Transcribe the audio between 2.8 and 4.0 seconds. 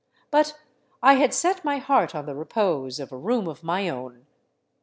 of a room of my